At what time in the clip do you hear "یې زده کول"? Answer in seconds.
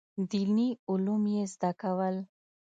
1.35-2.15